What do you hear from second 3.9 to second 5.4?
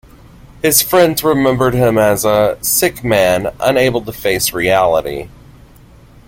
to face reality".